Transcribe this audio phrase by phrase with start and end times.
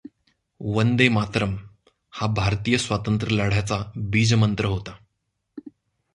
[0.61, 1.57] वंदे मातरम्
[2.11, 3.91] हा भारतीय स्वातंत्र्य लढ्याचा
[3.97, 4.97] बीजमंत्र होता.